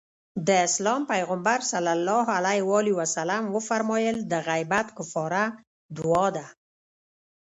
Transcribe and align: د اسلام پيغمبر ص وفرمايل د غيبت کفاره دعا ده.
د 0.47 0.49
اسلام 0.67 1.01
پيغمبر 1.11 1.59
ص 1.69 1.73
وفرمايل 3.55 4.17
د 4.31 4.33
غيبت 4.47 4.87
کفاره 4.97 5.43
دعا 5.97 6.27
ده. 6.35 6.45